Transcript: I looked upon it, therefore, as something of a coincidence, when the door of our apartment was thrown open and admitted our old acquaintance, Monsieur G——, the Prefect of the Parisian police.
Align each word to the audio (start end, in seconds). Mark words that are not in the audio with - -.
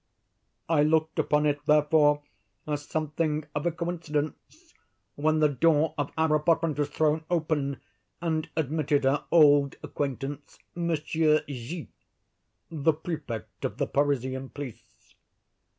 I 0.67 0.81
looked 0.81 1.19
upon 1.19 1.45
it, 1.45 1.63
therefore, 1.67 2.23
as 2.65 2.85
something 2.87 3.45
of 3.53 3.67
a 3.67 3.71
coincidence, 3.71 4.73
when 5.13 5.41
the 5.41 5.47
door 5.47 5.93
of 5.95 6.11
our 6.17 6.33
apartment 6.37 6.79
was 6.79 6.89
thrown 6.89 7.23
open 7.29 7.79
and 8.19 8.49
admitted 8.55 9.05
our 9.05 9.25
old 9.31 9.75
acquaintance, 9.83 10.57
Monsieur 10.73 11.41
G——, 11.47 11.87
the 12.71 12.93
Prefect 12.93 13.63
of 13.63 13.77
the 13.77 13.85
Parisian 13.85 14.49
police. 14.49 15.13